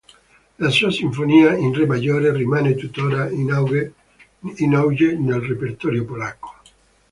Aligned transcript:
La 0.57 0.71
sua 0.71 0.89
sinfonia 0.89 1.55
in 1.55 1.75
re 1.75 1.85
maggiore 1.85 2.33
rimane 2.35 2.73
tuttora 2.73 3.29
in 3.29 3.51
auge 3.51 5.13
nel 5.15 5.41
repertorio 5.41 6.05
polacco. 6.05 6.49